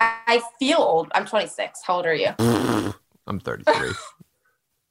[0.00, 1.10] I, feel old.
[1.14, 1.80] I'm 26.
[1.86, 2.30] How old are you?
[3.26, 3.92] I'm 33.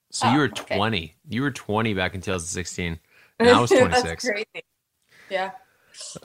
[0.09, 0.75] so you Oh, were okay.
[0.77, 1.15] 20.
[1.29, 2.99] You were 20 back in 2016.
[3.39, 4.03] And I was 26.
[4.03, 4.65] That's crazy.
[5.33, 5.51] Yeah.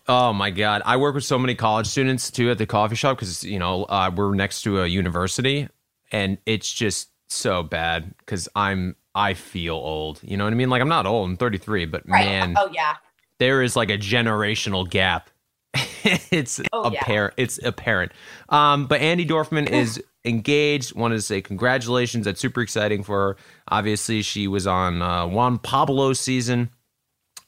[0.07, 0.83] Oh my god!
[0.85, 3.85] I work with so many college students too at the coffee shop because you know
[3.85, 5.69] uh, we're next to a university,
[6.13, 10.21] and it's just so bad because I'm I feel old.
[10.23, 10.71] You know what I mean?
[10.71, 11.29] Like I'm not old.
[11.29, 12.25] I'm 33, but Right.
[12.25, 12.97] man, Oh yeah.
[13.39, 15.29] there is like a generational gap.
[15.75, 17.01] it's Oh, yeah.
[17.03, 17.35] apparent.
[17.37, 18.13] It's apparent.
[18.49, 20.95] Um, but Andi Dorfman is engaged.
[20.95, 22.25] Wanted to say congratulations.
[22.25, 23.37] That's super exciting for her.
[23.69, 26.71] Obviously, she was on uh, Juan Pablo's season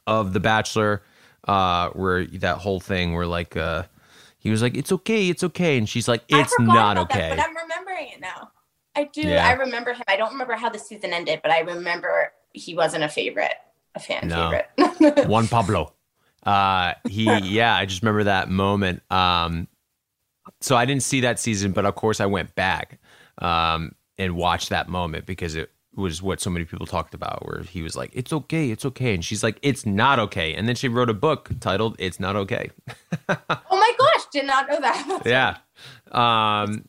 [0.06, 1.02] of The Bachelor,
[1.46, 3.84] uh, where that whole thing where like uh,
[4.38, 7.44] he was like, "It's okay, it's okay," and she's like, "It's not okay." That, but
[7.48, 8.50] I'm remembering it now.
[8.96, 9.22] I do.
[9.22, 9.46] Yeah.
[9.46, 10.02] I remember him.
[10.08, 13.54] I don't remember how the season ended, but I remember he wasn't a favorite,
[13.94, 14.50] a fan No.
[14.76, 15.26] favorite.
[15.28, 15.94] Juan Pablo.
[16.44, 19.02] Uh, he, yeah, I just remember that moment.
[19.10, 19.68] Um,
[20.60, 22.98] so I didn't see that season, but of course I went back
[23.38, 27.46] um, and watched that moment because it was what so many people talked about.
[27.46, 30.68] Where he was like, "It's okay, it's okay," and she's like, "It's not okay," and
[30.68, 32.70] then she wrote a book titled "It's Not Okay."
[33.28, 33.36] oh
[33.70, 35.22] my gosh, did not know that.
[35.26, 35.56] yeah.
[36.12, 36.84] Um,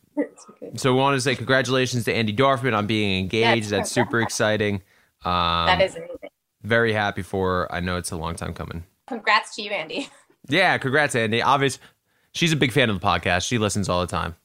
[0.76, 3.64] so we want to say congratulations to Andi Dorfman on being engaged.
[3.64, 4.76] Yes, That's super exciting.
[5.24, 6.18] Um, that is amazing.
[6.64, 7.62] very happy for.
[7.64, 7.72] her.
[7.72, 8.84] I know it's a long time coming.
[9.08, 10.10] Congrats to you, Andi.
[10.50, 11.46] Yeah, congrats, Andi.
[11.46, 11.78] Obvious,
[12.34, 13.48] she's a big fan of the podcast.
[13.48, 14.36] She listens all the time.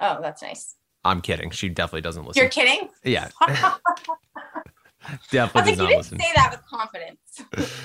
[0.00, 0.76] Oh, that's nice.
[1.04, 1.50] I'm kidding.
[1.50, 2.40] She definitely doesn't listen.
[2.40, 2.88] You're kidding?
[3.04, 3.28] Yeah,
[5.30, 6.18] definitely does not you didn't listen.
[6.18, 7.20] say that with confidence.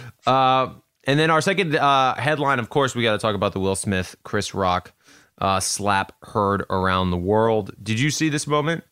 [0.28, 0.74] Uh,
[1.06, 3.76] and then our second uh, headline, of course, we got to talk about the Will
[3.76, 4.94] Smith, Chris Rock
[5.40, 7.72] uh, slap heard around the world.
[7.82, 8.84] Did you see this moment?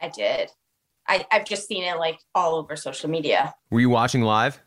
[0.00, 0.50] I did.
[1.08, 3.54] I, I've just seen it like all over social media.
[3.70, 4.60] Were you watching live?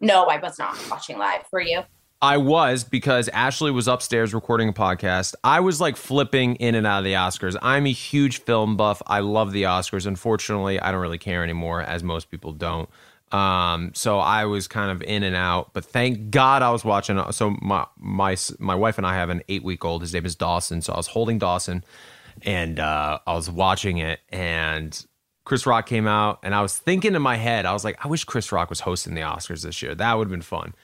[0.00, 1.42] No, I was not watching live.
[1.52, 1.82] Were you?
[2.22, 5.34] I was because Ashley was upstairs recording a podcast.
[5.44, 7.56] I was like flipping in and out of the Oscars.
[7.60, 9.02] I'm a huge film buff.
[9.06, 10.06] I love the Oscars.
[10.06, 12.88] Unfortunately, I don't really care anymore, as most people don't.
[13.32, 17.20] Um, so I was kind of in and out, but thank God I was watching.
[17.32, 20.00] So my my my wife and I have an eight week old.
[20.00, 20.80] His name is Dawson.
[20.80, 21.84] So I was holding Dawson,
[22.42, 25.04] and uh, I was watching it, and
[25.44, 28.08] Chris Rock came out, and I was thinking in my head, I was like, I
[28.08, 29.94] wish Chris Rock was hosting the Oscars this year.
[29.94, 30.74] That would have been fun.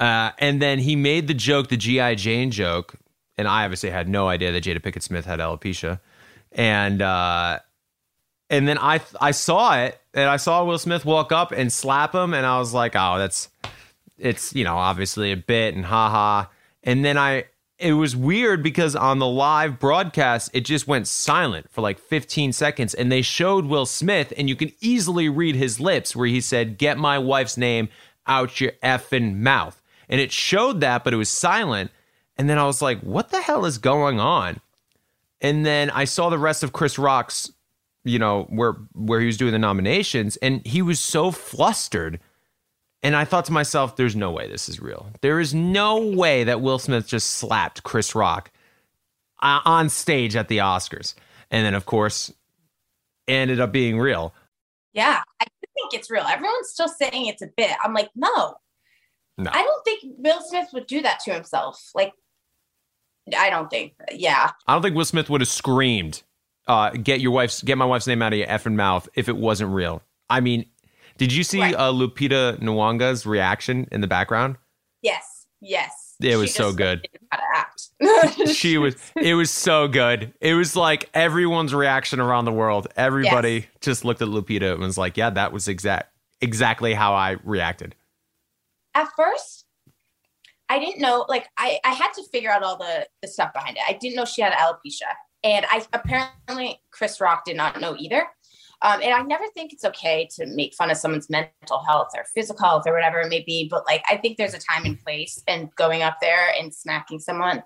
[0.00, 2.94] Uh, and then he made the joke, the GI Jane joke,
[3.36, 6.00] and I obviously had no idea that Jada Pinkett Smith had alopecia,
[6.52, 7.58] and uh,
[8.48, 12.14] and then I I saw it, and I saw Will Smith walk up and slap
[12.14, 13.50] him, and I was like, oh, that's
[14.18, 16.46] it's you know obviously a bit and haha.
[16.82, 17.44] And then I
[17.78, 22.52] it was weird because on the live broadcast it just went silent for like 15
[22.52, 26.40] seconds, and they showed Will Smith, and you can easily read his lips where he
[26.40, 27.88] said, "Get my wife's name
[28.26, 29.79] out your effing mouth,"
[30.10, 31.90] and it showed that, but it was silent.
[32.36, 34.60] And then I was like, what the hell is going on?
[35.40, 37.50] And then I saw the rest of Chris Rock's
[38.04, 42.20] you know where where he was doing the nominations and he was so flustered.
[43.02, 45.10] And i thought to myself there's no way this is real.
[45.20, 48.50] There is no way that will smith just slapped chris rock
[49.42, 51.14] uh, on stage at the oscars.
[51.50, 52.32] And then of course
[53.28, 54.34] ended up being real.
[54.92, 56.24] Yeah i think it's real.
[56.24, 57.72] Everyone's still saying it's a bit.
[57.82, 58.56] I'm like no
[59.40, 62.12] no i don't think will smith would do that to himself like
[63.36, 66.22] i don't think yeah i don't think will smith would have screamed
[66.70, 69.36] uh, get your wife's get my wife's name out of your effing mouth if it
[69.36, 70.02] wasn't real.
[70.28, 70.66] I mean,
[71.18, 71.74] did you see right.
[71.74, 74.56] uh, Lupita Nyong'o's reaction in the background?
[75.02, 76.14] Yes, yes.
[76.22, 77.08] It was so good.
[78.52, 78.94] she was.
[79.16, 80.32] It was so good.
[80.40, 82.86] It was like everyone's reaction around the world.
[82.96, 83.66] Everybody yes.
[83.80, 87.96] just looked at Lupita and was like, "Yeah, that was exact exactly how I reacted."
[88.94, 89.66] At first,
[90.68, 91.26] I didn't know.
[91.28, 93.82] Like, I I had to figure out all the the stuff behind it.
[93.88, 95.12] I didn't know she had alopecia.
[95.42, 98.26] And I apparently Chris Rock did not know either.
[98.82, 102.24] Um, and I never think it's okay to make fun of someone's mental health or
[102.34, 103.68] physical health or whatever it may be.
[103.70, 107.20] But like, I think there's a time and place and going up there and smacking
[107.20, 107.62] someone.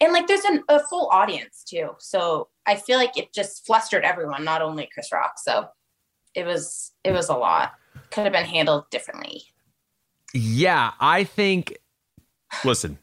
[0.00, 1.90] And like, there's an, a full audience too.
[1.98, 5.34] So I feel like it just flustered everyone, not only Chris Rock.
[5.38, 5.68] So
[6.34, 7.72] it was, it was a lot.
[8.10, 9.44] Could have been handled differently.
[10.36, 10.92] Yeah.
[11.00, 11.76] I think,
[12.64, 12.98] listen,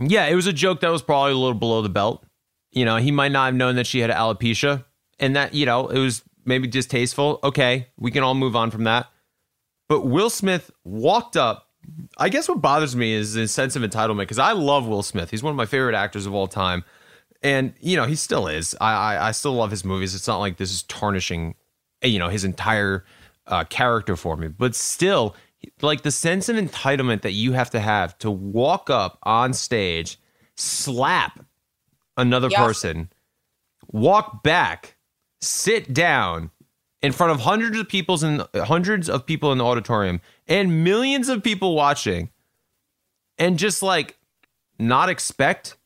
[0.00, 2.24] yeah, it was a joke that was probably a little below the belt.
[2.72, 4.84] You know, he might not have known that she had alopecia
[5.18, 7.38] and that, you know, it was maybe distasteful.
[7.44, 9.08] Okay, we can all move on from that.
[9.88, 11.68] But Will Smith walked up.
[12.16, 15.30] I guess what bothers me is his sense of entitlement because I love Will Smith.
[15.30, 16.84] He's one of my favorite actors of all time.
[17.42, 18.74] And, you know, he still is.
[18.80, 20.14] I, I, I still love his movies.
[20.14, 21.54] It's not like this is tarnishing,
[22.02, 23.04] you know, his entire
[23.46, 24.48] uh, character for me.
[24.48, 25.36] But still,
[25.82, 30.18] like the sense of entitlement that you have to have to walk up on stage,
[30.56, 31.44] slap
[32.16, 32.60] another yes.
[32.60, 33.10] person,
[33.92, 34.96] walk back,
[35.40, 36.50] sit down
[37.02, 41.28] in front of hundreds of people in hundreds of people in the auditorium and millions
[41.28, 42.30] of people watching
[43.38, 44.18] and just like
[44.78, 45.76] not expect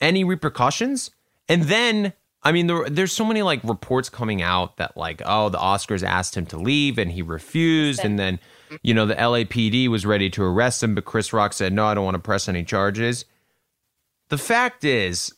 [0.00, 1.10] any repercussions
[1.48, 2.12] and then
[2.42, 6.02] I mean, there, there's so many like reports coming out that like, oh, the Oscars
[6.02, 8.38] asked him to leave and he refused, and then,
[8.82, 11.94] you know, the LAPD was ready to arrest him, but Chris Rock said, no, I
[11.94, 13.24] don't want to press any charges.
[14.28, 15.32] The fact is,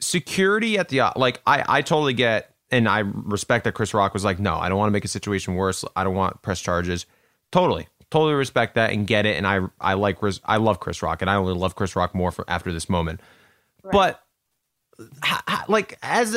[0.00, 4.24] security at the like I I totally get and I respect that Chris Rock was
[4.24, 5.84] like, no, I don't want to make a situation worse.
[5.94, 7.06] I don't want press charges.
[7.52, 9.36] Totally, totally respect that and get it.
[9.36, 12.30] And I I like I love Chris Rock and I only love Chris Rock more
[12.30, 13.20] for after this moment.
[13.82, 13.92] Right.
[13.92, 14.22] But
[15.68, 16.36] like as,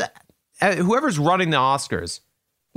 [0.62, 2.22] as whoever's running the Oscars,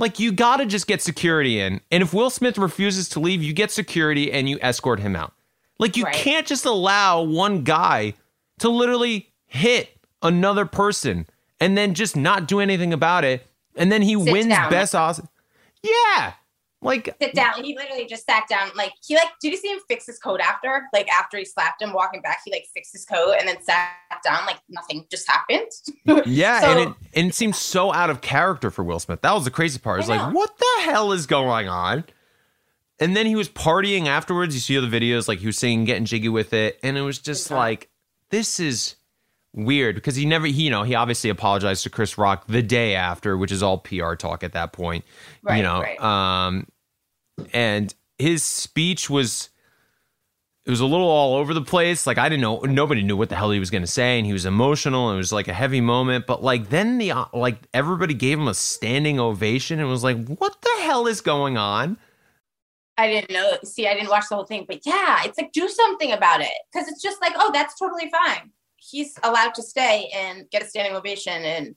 [0.03, 1.79] like you got to just get security in.
[1.89, 5.33] And if Will Smith refuses to leave, you get security and you escort him out.
[5.79, 6.13] Like you right.
[6.13, 8.13] can't just allow one guy
[8.59, 11.25] to literally hit another person
[11.61, 13.47] and then just not do anything about it.
[13.77, 14.69] And then he Sit wins down.
[14.69, 15.25] best Oscar.
[15.81, 16.33] Yeah.
[16.83, 17.63] Like sit down.
[17.63, 18.71] He literally just sat down.
[18.75, 20.83] Like he like, did you see him fix his coat after?
[20.93, 23.91] Like after he slapped him, walking back, he like fixed his coat and then sat
[24.23, 24.45] down.
[24.45, 25.71] Like nothing just happened.
[26.25, 29.21] yeah, so, and it and it seemed so out of character for Will Smith.
[29.21, 29.99] That was the crazy part.
[29.99, 32.03] It's like, what the hell is going on?
[32.99, 34.53] And then he was partying afterwards.
[34.53, 37.19] You see the videos, like he was singing, getting jiggy with it, and it was
[37.19, 37.89] just like,
[38.29, 38.95] this is
[39.53, 42.95] weird because he never, he, you know, he obviously apologized to Chris Rock the day
[42.95, 45.05] after, which is all PR talk at that point,
[45.41, 45.81] right, you know.
[45.81, 45.99] Right.
[46.01, 46.67] Um,
[47.53, 49.49] and his speech was
[50.65, 52.07] it was a little all over the place.
[52.07, 54.25] Like I didn't know, nobody knew what the hell he was going to say, and
[54.25, 55.09] he was emotional.
[55.09, 58.39] And it was like a heavy moment, but like then the uh, like everybody gave
[58.39, 61.97] him a standing ovation and was like, "What the hell is going on?"
[62.97, 63.57] I didn't know.
[63.63, 66.53] See, I didn't watch the whole thing, but yeah, it's like do something about it
[66.71, 68.51] because it's just like, oh, that's totally fine
[68.89, 71.75] he's allowed to stay and get a standing ovation and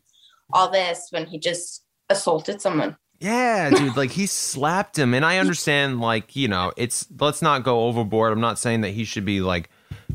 [0.53, 2.97] all this when he just assaulted someone.
[3.20, 5.14] Yeah, dude, like he slapped him.
[5.14, 8.33] And I understand, like, you know, it's let's not go overboard.
[8.33, 9.70] I'm not saying that he should be like,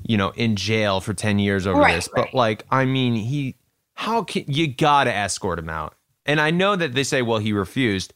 [0.05, 2.09] you know, in jail for 10 years over Right, this.
[2.15, 2.25] right.
[2.25, 3.55] But like, I mean, he
[3.95, 5.95] how can you gotta escort him out?
[6.25, 8.13] And I know that they say, well, he refused.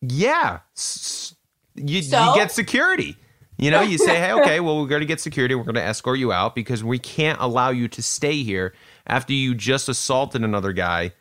[0.00, 0.60] Yeah.
[0.76, 1.34] s-
[1.74, 3.16] You, you get security.
[3.58, 5.54] You know, you say, hey, okay, well, we're going to get security.
[5.54, 8.74] We're going to escort you out because we can't allow you to stay here
[9.06, 11.12] after you just assaulted another guy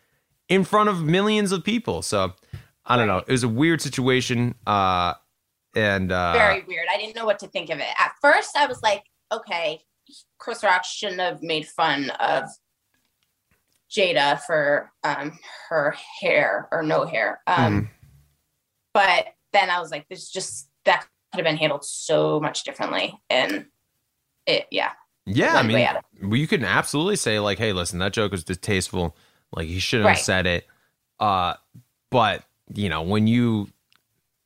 [0.50, 2.02] in front of millions of people.
[2.02, 2.34] So
[2.86, 3.20] I don't know.
[3.20, 4.56] It was a weird situation.
[4.65, 5.13] Uh,
[5.76, 6.88] and uh, Very weird.
[6.91, 7.88] I didn't know what to think of it.
[7.98, 9.82] At first, I was like, okay,
[10.39, 12.46] Chris Rock shouldn't have made fun of
[13.89, 15.38] Jada for um,
[15.70, 17.41] her hair or no hair.
[17.48, 17.89] Um, Mhm.
[18.94, 23.17] But then I was like, this just that could have been handled so much differently.
[23.30, 23.67] And
[24.46, 24.91] it, yeah.
[25.26, 28.12] Yeah, I mean, way out of- well, you can absolutely say like, "Hey, listen, that
[28.12, 29.15] joke was distasteful.
[29.54, 30.17] Like, he shouldn't Right.
[30.17, 30.67] have said it."
[31.20, 31.54] Uh,
[32.10, 32.44] but
[32.75, 33.69] you know, when you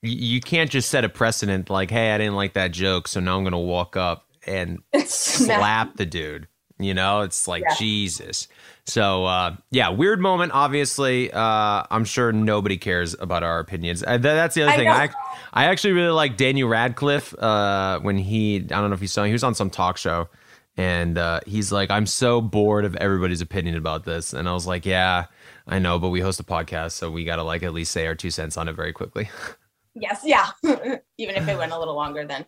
[0.02, 3.38] you can't just set a precedent like, "Hey, I didn't like that joke, so now
[3.38, 7.76] I'm gonna walk up and slap the dude." You know, it's like Yeah.
[7.76, 8.48] Jesus.
[8.86, 10.52] So uh, yeah, weird moment.
[10.54, 14.04] Obviously, uh, I'm sure nobody cares about our opinions.
[14.04, 14.86] Uh, th- that's the other I thing.
[14.86, 14.92] know.
[14.92, 15.10] I
[15.54, 19.24] I actually really like Daniel Radcliffe uh, when he I don't know if you saw
[19.24, 20.28] he was on some talk show
[20.78, 24.68] and uh, he's like I'm so bored of everybody's opinion about this and I was
[24.68, 25.26] like yeah
[25.68, 28.06] I know but we host a podcast so we got to like at least say
[28.08, 29.30] our two cents on it very quickly.
[29.96, 30.22] Yes.
[30.26, 30.50] Yeah.
[31.18, 32.46] Even if it went a little longer than.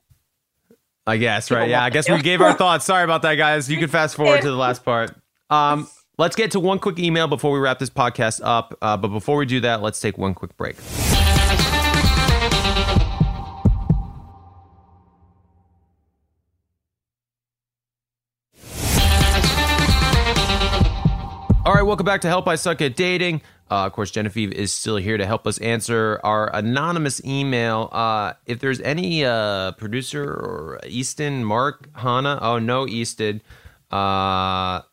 [1.05, 2.83] I guess right yeah I guess we gave our thoughts.
[2.83, 3.69] Sorry about that guys.
[3.69, 5.15] You can fast forward to the last part.
[5.49, 8.77] Um, let's get to one quick email before we wrap this podcast up.
[8.81, 10.75] Uh, but before we do that, let's take one quick break.
[21.67, 23.41] All right, welcome back to Help I Suck at Dating.
[23.69, 27.89] Uh, of course, Genevieve is still here to help us answer our anonymous email.
[27.91, 33.41] Uh, if there's any uh, producer or Easton, Mark, Hannah, oh no, Easton.
[33.91, 34.83] Uh, all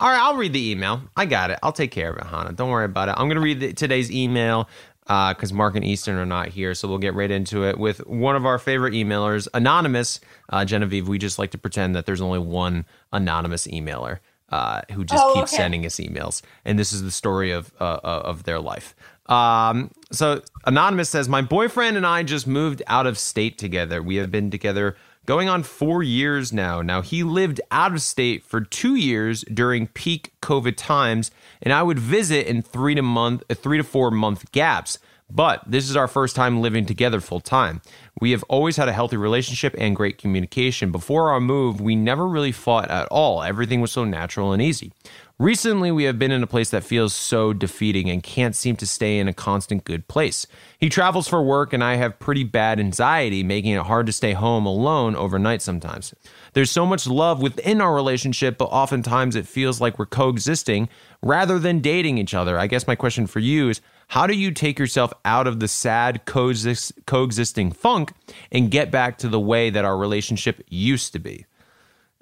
[0.00, 1.02] right, I'll read the email.
[1.18, 1.58] I got it.
[1.62, 2.52] I'll take care of it, Hannah.
[2.52, 3.16] Don't worry about it.
[3.18, 4.70] I'm going to read the, today's email
[5.02, 6.72] because Mark and Easton are not here.
[6.72, 10.18] So we'll get right into it with one of our favorite emailers, Anonymous.
[10.48, 14.20] Uh, Genevieve, we just like to pretend that there's only one anonymous emailer
[14.52, 15.62] uh, who just Oh, keeps okay.
[15.62, 16.42] sending us emails.
[16.64, 18.94] And this is the story of, uh, uh, of their life.
[19.26, 24.02] Um, so Anonymous says, My boyfriend and I just moved out of state together.
[24.02, 26.82] We have been together going on four years now.
[26.82, 31.30] Now, he lived out of state for two years during peak COVID times,
[31.62, 34.98] and I would visit in three to month, uh, three to four month gaps.
[35.34, 37.80] But this is our first time living together full time.
[38.20, 40.92] We have always had a healthy relationship and great communication.
[40.92, 43.42] Before our move, we never really fought at all.
[43.42, 44.92] Everything was so natural and easy.
[45.38, 48.86] Recently, we have been in a place that feels so defeating and can't seem to
[48.86, 50.46] stay in a constant good place.
[50.78, 54.34] He travels for work, and I have pretty bad anxiety, making it hard to stay
[54.34, 56.14] home alone overnight sometimes.
[56.52, 60.88] There's so much love within our relationship, but oftentimes it feels like we're coexisting
[61.22, 62.58] rather than dating each other.
[62.58, 65.68] I guess my question for you is how do you take yourself out of the
[65.68, 68.12] sad coexist- coexisting funk
[68.50, 71.46] and get back to the way that our relationship used to be?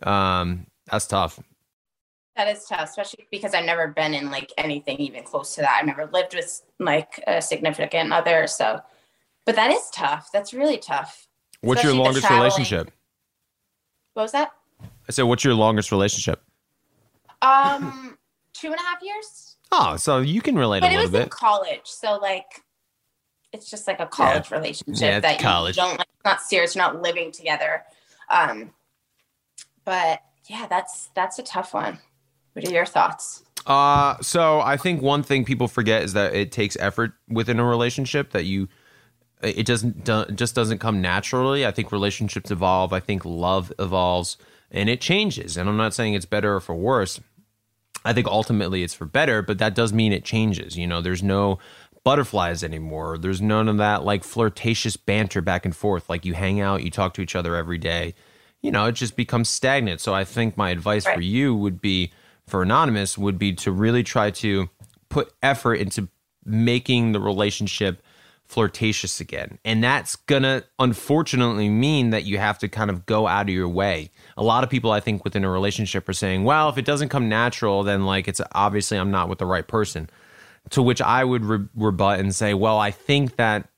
[0.02, 1.40] Um, that's tough.
[2.36, 5.78] That is tough, especially because I've never been in like anything even close to that.
[5.80, 8.46] I've never lived with like a significant other.
[8.46, 8.80] So,
[9.44, 10.30] but that is tough.
[10.32, 11.26] That's really tough.
[11.60, 12.90] What's your Especially the longest relationship?
[14.14, 14.52] What was that?
[15.08, 16.42] I said, what's your longest relationship?
[17.42, 18.16] Um,
[18.52, 19.56] two and a half years.
[19.72, 21.30] Oh, so you can relate But a it little was in bit.
[21.30, 22.64] college, so like,
[23.52, 25.76] it's just like a college relationship Yeah, that college.
[25.76, 26.06] you don't like.
[26.16, 26.74] It's not serious.
[26.74, 27.82] You're not living together.
[28.28, 28.70] Um,
[29.84, 31.98] but yeah, that's that's a tough one.
[32.52, 33.42] What are your thoughts?
[33.66, 37.64] Uh, so I think one thing people forget is that it takes effort within a
[37.64, 38.68] relationship that you
[39.42, 41.64] it doesn't do, just doesn't come naturally.
[41.66, 42.92] I think relationships evolve.
[42.92, 44.36] I think love evolves
[44.70, 45.56] and it changes.
[45.56, 47.20] And I'm not saying it's better or for worse.
[48.04, 50.76] I think ultimately it's for better, but that does mean it changes.
[50.76, 51.58] You know, there's no
[52.04, 53.18] butterflies anymore.
[53.18, 56.08] There's none of that like flirtatious banter back and forth.
[56.08, 58.14] Like you hang out, you talk to each other every day.
[58.62, 60.00] You know, it just becomes stagnant.
[60.00, 62.12] So I think my advice for you would be
[62.46, 64.68] for anonymous would be to really try to
[65.08, 66.08] put effort into
[66.44, 68.02] making the relationship
[68.50, 69.58] flirtatious again.
[69.64, 73.54] And that's going to unfortunately mean that you have to kind of go out of
[73.54, 74.10] your way.
[74.36, 77.10] A lot of people I think within a relationship are saying, "Well, if it doesn't
[77.10, 80.10] come natural, then like it's obviously I'm not with the right person."
[80.70, 83.68] To which I would re- rebut and say, "Well, I think that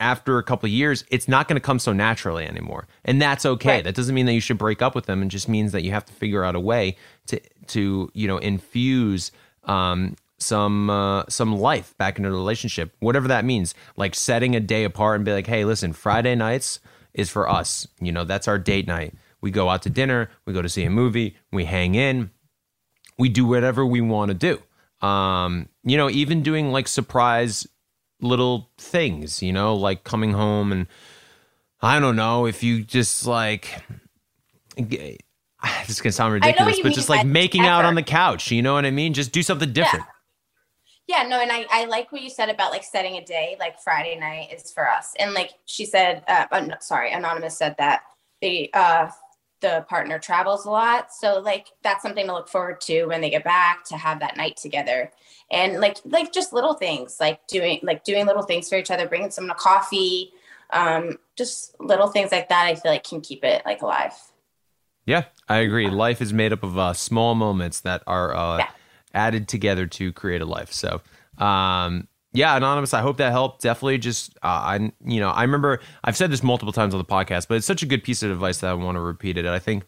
[0.00, 3.46] after a couple of years, it's not going to come so naturally anymore, and that's
[3.46, 3.76] okay.
[3.76, 3.84] Right.
[3.84, 5.22] That doesn't mean that you should break up with them.
[5.22, 6.96] It just means that you have to figure out a way
[7.28, 9.30] to to you know infuse
[9.62, 13.74] um, some uh, some life back into the relationship, whatever that means.
[13.96, 16.80] Like setting a day apart and be like, hey, listen, Friday nights
[17.14, 17.86] is for us.
[18.00, 19.14] You know, that's our date night.
[19.40, 22.30] We go out to dinner, we go to see a movie, we hang in,
[23.18, 25.06] we do whatever we want to do.
[25.06, 27.66] Um, you know, even doing like surprise
[28.20, 30.86] little things, you know, like coming home and
[31.80, 33.82] I don't know if you just like
[34.76, 35.18] this
[35.88, 38.84] is gonna sound ridiculous, but just like making out on the couch, you know what
[38.84, 39.14] I mean?
[39.14, 40.04] Just do something different.
[40.04, 40.12] Yeah,
[41.26, 44.18] no, and I, I like what you said about like setting a day, like Friday
[44.18, 45.14] night is for us.
[45.18, 48.02] And like she said, uh, uh, sorry, Anonymous said that
[48.42, 49.08] the uh,
[49.60, 51.12] the partner travels a lot.
[51.12, 54.36] So like that's something to look forward to when they get back to have that
[54.36, 55.10] night together.
[55.50, 59.08] And like like just little things like doing like doing little things for each other,
[59.08, 60.32] bringing someone a coffee,
[60.70, 62.66] um, just little things like that.
[62.66, 64.12] I feel like can keep it like alive.
[65.06, 65.88] Yeah, I agree.
[65.88, 68.66] Life is made up of uh, small moments that are uh,
[69.14, 70.72] added together to create a life.
[70.72, 71.00] So,
[71.38, 72.92] um, yeah, anonymous.
[72.92, 73.62] I hope that helped.
[73.62, 77.04] Definitely, just uh, I, you know, I remember I've said this multiple times on the
[77.04, 79.46] podcast, but it's such a good piece of advice that I want to repeat it.
[79.46, 79.84] I think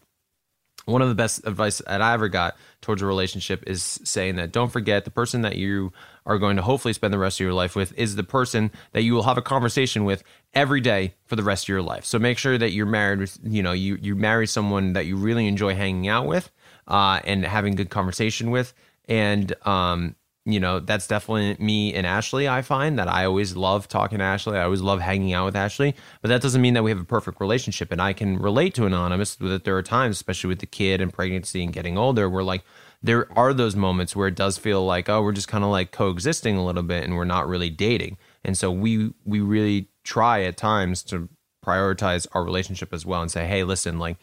[0.86, 4.52] one of the best advice that I ever got towards a relationship is saying that
[4.52, 5.92] don't forget the person that you
[6.26, 9.02] are going to hopefully spend the rest of your life with is the person that
[9.02, 10.22] you will have a conversation with
[10.54, 12.04] every day for the rest of your life.
[12.04, 15.16] So make sure that you're married with, you know, you you marry someone that you
[15.16, 16.50] really enjoy hanging out with
[16.88, 18.72] uh, and having good conversation with.
[19.10, 20.14] And um,
[20.46, 22.48] you know, that's definitely me and Ashley.
[22.48, 24.56] I find that I always love talking to Ashley.
[24.56, 27.04] I always love hanging out with Ashley, but that doesn't mean that we have a
[27.04, 27.92] perfect relationship.
[27.92, 31.12] And I can relate to Anonymous that there are times, especially with the kid and
[31.12, 32.64] pregnancy and getting older, where like
[33.02, 35.92] there are those moments where it does feel like, oh, we're just kind of like
[35.92, 38.16] coexisting a little bit and we're not really dating.
[38.42, 41.28] And so we we really try at times to
[41.64, 44.16] prioritize our relationship as well and say, hey, listen, like,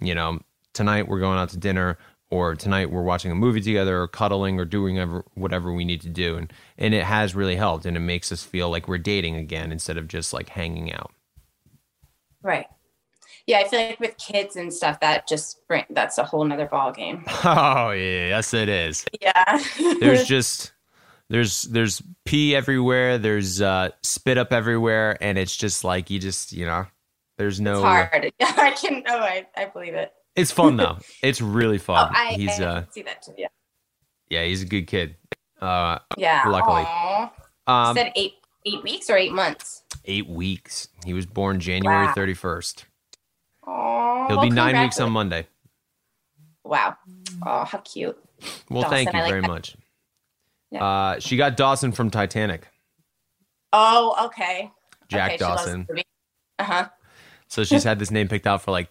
[0.00, 0.38] you know,
[0.72, 1.98] tonight we're going out to dinner
[2.30, 6.00] or tonight we're watching a movie together or cuddling or doing ever, whatever we need
[6.00, 8.98] to do and and it has really helped and it makes us feel like we're
[8.98, 11.12] dating again instead of just like hanging out
[12.42, 12.66] Right.
[13.46, 16.66] Yeah, I feel like with kids and stuff, that just bring that's a whole nother
[16.66, 17.24] ball game.
[17.44, 19.60] oh yeah yes it is Yeah.
[20.00, 20.72] there's just
[21.28, 26.52] there's there's pee everywhere there's uh spit up everywhere and it's just like you just
[26.52, 26.86] you know
[27.38, 28.32] there's no it's hard.
[28.40, 30.12] I can oh I, I believe it.
[30.36, 33.32] It's fun though it's really fun Oh, I, he's I uh see that too.
[33.36, 33.48] Yeah.
[34.28, 35.16] yeah he's a good kid
[35.60, 36.42] uh Yeah.
[36.48, 37.32] luckily Aw.
[37.66, 38.34] um said eight
[38.66, 39.82] eight weeks or eight months.
[40.04, 42.14] eight weeks he was born january Wow.
[42.14, 42.84] 31st
[43.68, 45.46] Oh, he'll be nine weeks on monday
[46.64, 46.96] Wow.
[47.46, 48.16] Oh, how cute.
[48.70, 49.46] well Dawson, thank you like very that.
[49.48, 49.76] much
[50.70, 50.84] Yeah.
[50.84, 52.68] uh she got dawson from titanic
[53.72, 54.70] Oh, okay.
[55.08, 55.86] jack dawson
[56.58, 56.88] Uh huh.
[57.48, 58.88] so she's had this name picked out for like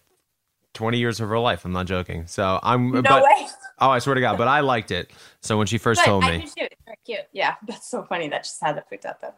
[0.76, 3.48] 20 years of her life i'm not joking so i'm No but way.
[3.80, 5.12] oh i swear to god but i liked it
[5.42, 6.52] so when she first But told I me do too.
[6.58, 7.20] It's very cute.
[7.34, 8.30] Yeah, that's so funny.
[8.30, 9.34] That just had it picked up though.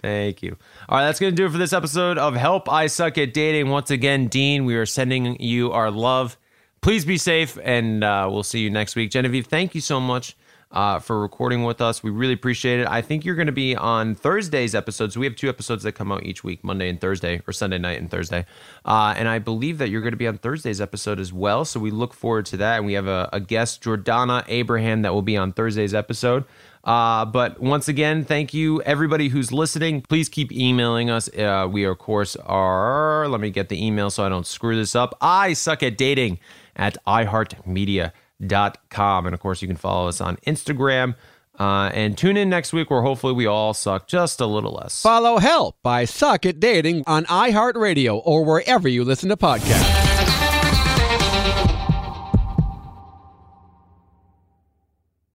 [0.00, 0.56] Thank you.
[0.88, 3.34] All right, that's going to do it for this episode of Help I Suck at
[3.34, 3.68] Dating.
[3.68, 6.38] Once again, Dean, we are sending you our love.
[6.80, 9.10] Please be safe, and uh, we'll see you next week.
[9.10, 10.36] Genevieve, thank you so much
[10.72, 12.02] uh, for recording with us.
[12.02, 12.88] We really appreciate it.
[12.88, 15.16] I think you're going to be on Thursday's episodes.
[15.16, 18.00] We have two episodes that come out each week, Monday and Thursday, or Sunday night
[18.00, 18.46] and Thursday.
[18.84, 21.64] Uh, and I believe that you're going to be on Thursday's episode as well.
[21.64, 22.78] So we look forward to that.
[22.78, 26.44] And we have a, a guest, Jordana Abraham, that will be on Thursday's episode.
[26.84, 30.00] Uh, but once again, thank you everybody who's listening.
[30.02, 31.28] Please keep emailing us.
[31.28, 33.28] Uh, we of course are.
[33.28, 35.16] Let me get the email so I don't screw this up.
[35.20, 36.40] I suck at dating
[36.74, 38.10] at iHeartMedia.com,
[38.48, 41.14] and of course you can follow us on Instagram.
[41.58, 45.02] Uh, and tune in next week where hopefully we all suck just a little less.
[45.02, 50.11] Follow Help I Suck at Dating on iHeartRadio or wherever you listen to podcasts.